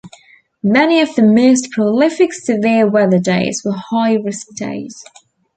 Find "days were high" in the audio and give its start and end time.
3.19-4.15